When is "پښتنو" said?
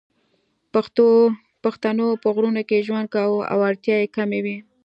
1.63-2.07